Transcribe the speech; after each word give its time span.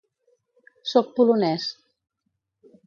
Soc 0.93 1.13
polonès. 1.21 1.71